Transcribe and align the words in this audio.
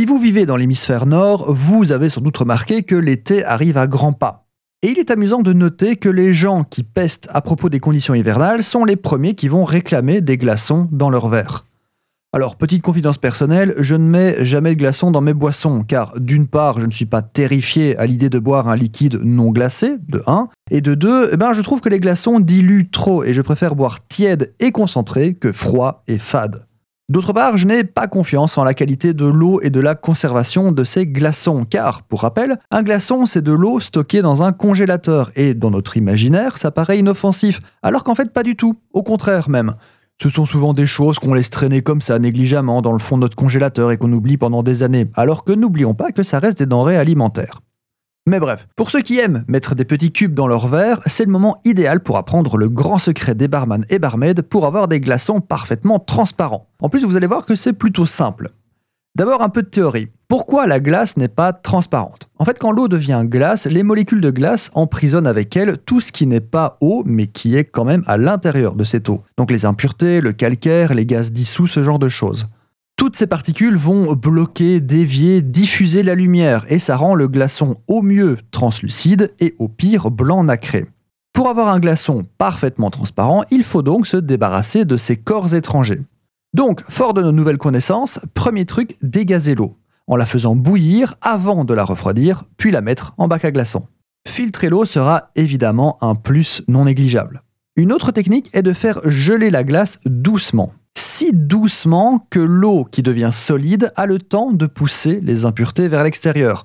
Si 0.00 0.06
vous 0.06 0.18
vivez 0.18 0.46
dans 0.46 0.56
l'hémisphère 0.56 1.04
nord, 1.04 1.52
vous 1.52 1.92
avez 1.92 2.08
sans 2.08 2.22
doute 2.22 2.38
remarqué 2.38 2.84
que 2.84 2.94
l'été 2.94 3.44
arrive 3.44 3.76
à 3.76 3.86
grands 3.86 4.14
pas. 4.14 4.46
Et 4.80 4.88
il 4.88 4.98
est 4.98 5.10
amusant 5.10 5.42
de 5.42 5.52
noter 5.52 5.96
que 5.96 6.08
les 6.08 6.32
gens 6.32 6.64
qui 6.64 6.84
pestent 6.84 7.28
à 7.34 7.42
propos 7.42 7.68
des 7.68 7.80
conditions 7.80 8.14
hivernales 8.14 8.62
sont 8.62 8.86
les 8.86 8.96
premiers 8.96 9.34
qui 9.34 9.48
vont 9.48 9.66
réclamer 9.66 10.22
des 10.22 10.38
glaçons 10.38 10.88
dans 10.90 11.10
leur 11.10 11.28
verre. 11.28 11.66
Alors, 12.32 12.56
petite 12.56 12.80
confidence 12.80 13.18
personnelle, 13.18 13.74
je 13.76 13.94
ne 13.94 14.08
mets 14.08 14.42
jamais 14.42 14.74
de 14.74 14.80
glaçons 14.80 15.10
dans 15.10 15.20
mes 15.20 15.34
boissons, 15.34 15.84
car 15.84 16.18
d'une 16.18 16.46
part, 16.46 16.80
je 16.80 16.86
ne 16.86 16.92
suis 16.92 17.04
pas 17.04 17.20
terrifié 17.20 17.94
à 17.98 18.06
l'idée 18.06 18.30
de 18.30 18.38
boire 18.38 18.70
un 18.70 18.76
liquide 18.76 19.20
non 19.22 19.50
glacé, 19.50 19.98
de 20.08 20.22
1, 20.26 20.48
et 20.70 20.80
de 20.80 20.94
2, 20.94 21.28
eh 21.34 21.36
ben, 21.36 21.52
je 21.52 21.60
trouve 21.60 21.82
que 21.82 21.90
les 21.90 22.00
glaçons 22.00 22.40
diluent 22.40 22.88
trop, 22.90 23.22
et 23.22 23.34
je 23.34 23.42
préfère 23.42 23.76
boire 23.76 24.06
tiède 24.08 24.54
et 24.60 24.72
concentré 24.72 25.34
que 25.34 25.52
froid 25.52 26.04
et 26.08 26.16
fade. 26.16 26.64
D'autre 27.10 27.32
part, 27.32 27.56
je 27.56 27.66
n'ai 27.66 27.82
pas 27.82 28.06
confiance 28.06 28.56
en 28.56 28.62
la 28.62 28.72
qualité 28.72 29.14
de 29.14 29.24
l'eau 29.24 29.60
et 29.64 29.70
de 29.70 29.80
la 29.80 29.96
conservation 29.96 30.70
de 30.70 30.84
ces 30.84 31.08
glaçons, 31.08 31.66
car, 31.68 32.04
pour 32.04 32.20
rappel, 32.20 32.60
un 32.70 32.84
glaçon 32.84 33.26
c'est 33.26 33.42
de 33.42 33.50
l'eau 33.50 33.80
stockée 33.80 34.22
dans 34.22 34.44
un 34.44 34.52
congélateur, 34.52 35.32
et 35.34 35.54
dans 35.54 35.72
notre 35.72 35.96
imaginaire, 35.96 36.56
ça 36.56 36.70
paraît 36.70 37.00
inoffensif, 37.00 37.62
alors 37.82 38.04
qu'en 38.04 38.14
fait 38.14 38.32
pas 38.32 38.44
du 38.44 38.54
tout, 38.54 38.76
au 38.92 39.02
contraire 39.02 39.50
même. 39.50 39.74
Ce 40.22 40.28
sont 40.28 40.44
souvent 40.44 40.72
des 40.72 40.86
choses 40.86 41.18
qu'on 41.18 41.34
laisse 41.34 41.50
traîner 41.50 41.82
comme 41.82 42.00
ça 42.00 42.20
négligemment 42.20 42.80
dans 42.80 42.92
le 42.92 43.00
fond 43.00 43.16
de 43.16 43.22
notre 43.22 43.34
congélateur 43.34 43.90
et 43.90 43.96
qu'on 43.96 44.12
oublie 44.12 44.36
pendant 44.36 44.62
des 44.62 44.84
années, 44.84 45.10
alors 45.16 45.42
que 45.42 45.50
n'oublions 45.50 45.94
pas 45.94 46.12
que 46.12 46.22
ça 46.22 46.38
reste 46.38 46.58
des 46.58 46.66
denrées 46.66 46.96
alimentaires. 46.96 47.60
Mais 48.26 48.38
bref, 48.38 48.68
pour 48.76 48.90
ceux 48.90 49.00
qui 49.00 49.18
aiment 49.18 49.44
mettre 49.48 49.74
des 49.74 49.84
petits 49.84 50.12
cubes 50.12 50.34
dans 50.34 50.46
leur 50.46 50.68
verre, 50.68 51.00
c'est 51.06 51.24
le 51.24 51.32
moment 51.32 51.60
idéal 51.64 52.00
pour 52.00 52.18
apprendre 52.18 52.58
le 52.58 52.68
grand 52.68 52.98
secret 52.98 53.34
des 53.34 53.48
barman 53.48 53.86
et 53.88 53.98
barmaids 53.98 54.34
pour 54.34 54.66
avoir 54.66 54.88
des 54.88 55.00
glaçons 55.00 55.40
parfaitement 55.40 55.98
transparents. 55.98 56.68
En 56.80 56.90
plus, 56.90 57.04
vous 57.04 57.16
allez 57.16 57.26
voir 57.26 57.46
que 57.46 57.54
c'est 57.54 57.72
plutôt 57.72 58.06
simple. 58.06 58.50
D'abord 59.16 59.42
un 59.42 59.48
peu 59.48 59.62
de 59.62 59.68
théorie. 59.68 60.08
Pourquoi 60.28 60.68
la 60.68 60.78
glace 60.78 61.16
n'est 61.16 61.28
pas 61.28 61.52
transparente? 61.52 62.28
En 62.38 62.44
fait, 62.44 62.58
quand 62.58 62.70
l'eau 62.70 62.86
devient 62.86 63.22
glace, 63.24 63.66
les 63.66 63.82
molécules 63.82 64.20
de 64.20 64.30
glace 64.30 64.70
emprisonnent 64.74 65.26
avec 65.26 65.56
elle 65.56 65.78
tout 65.78 66.00
ce 66.00 66.12
qui 66.12 66.26
n'est 66.26 66.40
pas 66.40 66.76
eau, 66.80 67.02
mais 67.04 67.26
qui 67.26 67.56
est 67.56 67.64
quand 67.64 67.84
même 67.84 68.04
à 68.06 68.16
l'intérieur 68.16 68.76
de 68.76 68.84
cette 68.84 69.08
eau. 69.08 69.22
Donc 69.36 69.50
les 69.50 69.64
impuretés, 69.64 70.20
le 70.20 70.32
calcaire, 70.32 70.94
les 70.94 71.06
gaz 71.06 71.32
dissous, 71.32 71.66
ce 71.66 71.82
genre 71.82 71.98
de 71.98 72.08
choses. 72.08 72.46
Toutes 73.00 73.16
ces 73.16 73.26
particules 73.26 73.76
vont 73.76 74.12
bloquer, 74.12 74.78
dévier, 74.78 75.40
diffuser 75.40 76.02
la 76.02 76.14
lumière, 76.14 76.66
et 76.68 76.78
ça 76.78 76.96
rend 76.96 77.14
le 77.14 77.28
glaçon 77.28 77.78
au 77.88 78.02
mieux 78.02 78.36
translucide 78.50 79.32
et 79.40 79.54
au 79.58 79.68
pire 79.68 80.10
blanc 80.10 80.44
nacré. 80.44 80.84
Pour 81.32 81.48
avoir 81.48 81.70
un 81.70 81.80
glaçon 81.80 82.26
parfaitement 82.36 82.90
transparent, 82.90 83.46
il 83.50 83.64
faut 83.64 83.80
donc 83.80 84.06
se 84.06 84.18
débarrasser 84.18 84.84
de 84.84 84.98
ces 84.98 85.16
corps 85.16 85.54
étrangers. 85.54 86.02
Donc, 86.52 86.82
fort 86.90 87.14
de 87.14 87.22
nos 87.22 87.32
nouvelles 87.32 87.56
connaissances, 87.56 88.20
premier 88.34 88.66
truc, 88.66 88.98
dégazer 89.00 89.54
l'eau, 89.54 89.78
en 90.06 90.16
la 90.16 90.26
faisant 90.26 90.54
bouillir 90.54 91.14
avant 91.22 91.64
de 91.64 91.72
la 91.72 91.84
refroidir, 91.84 92.44
puis 92.58 92.70
la 92.70 92.82
mettre 92.82 93.14
en 93.16 93.28
bac 93.28 93.46
à 93.46 93.50
glaçons. 93.50 93.86
Filtrer 94.28 94.68
l'eau 94.68 94.84
sera 94.84 95.30
évidemment 95.36 95.96
un 96.02 96.16
plus 96.16 96.62
non 96.68 96.84
négligeable. 96.84 97.44
Une 97.76 97.94
autre 97.94 98.12
technique 98.12 98.50
est 98.52 98.62
de 98.62 98.74
faire 98.74 99.00
geler 99.08 99.48
la 99.48 99.64
glace 99.64 100.00
doucement. 100.04 100.74
Doucement 101.32 102.26
que 102.30 102.40
l'eau 102.40 102.84
qui 102.84 103.02
devient 103.02 103.30
solide 103.32 103.92
a 103.96 104.06
le 104.06 104.18
temps 104.18 104.52
de 104.52 104.66
pousser 104.66 105.20
les 105.22 105.44
impuretés 105.44 105.88
vers 105.88 106.02
l'extérieur. 106.02 106.64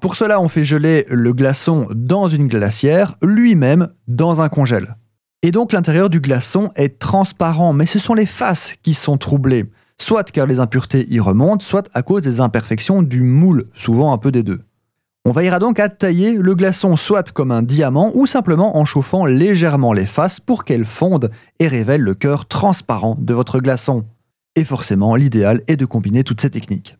Pour 0.00 0.16
cela, 0.16 0.40
on 0.40 0.48
fait 0.48 0.64
geler 0.64 1.06
le 1.08 1.32
glaçon 1.32 1.88
dans 1.94 2.28
une 2.28 2.48
glacière, 2.48 3.16
lui-même 3.22 3.88
dans 4.06 4.42
un 4.42 4.48
congèle. 4.48 4.96
Et 5.42 5.50
donc 5.50 5.72
l'intérieur 5.72 6.10
du 6.10 6.20
glaçon 6.20 6.70
est 6.76 6.98
transparent, 6.98 7.72
mais 7.72 7.86
ce 7.86 7.98
sont 7.98 8.14
les 8.14 8.26
faces 8.26 8.74
qui 8.82 8.92
sont 8.92 9.16
troublées, 9.16 9.70
soit 10.00 10.30
car 10.30 10.46
les 10.46 10.60
impuretés 10.60 11.06
y 11.10 11.20
remontent, 11.20 11.64
soit 11.64 11.88
à 11.94 12.02
cause 12.02 12.22
des 12.22 12.40
imperfections 12.40 13.02
du 13.02 13.22
moule, 13.22 13.66
souvent 13.74 14.12
un 14.12 14.18
peu 14.18 14.30
des 14.30 14.42
deux. 14.42 14.60
On 15.26 15.32
veillera 15.32 15.58
donc 15.58 15.78
à 15.78 15.88
tailler 15.88 16.34
le 16.34 16.54
glaçon 16.54 16.96
soit 16.96 17.32
comme 17.32 17.50
un 17.50 17.62
diamant 17.62 18.12
ou 18.14 18.26
simplement 18.26 18.76
en 18.76 18.84
chauffant 18.84 19.24
légèrement 19.24 19.94
les 19.94 20.04
faces 20.04 20.38
pour 20.38 20.64
qu'elles 20.64 20.84
fondent 20.84 21.30
et 21.58 21.66
révèlent 21.66 22.02
le 22.02 22.14
cœur 22.14 22.44
transparent 22.44 23.16
de 23.18 23.32
votre 23.32 23.58
glaçon. 23.58 24.04
Et 24.54 24.64
forcément, 24.64 25.16
l'idéal 25.16 25.62
est 25.66 25.76
de 25.76 25.86
combiner 25.86 26.24
toutes 26.24 26.42
ces 26.42 26.50
techniques. 26.50 26.98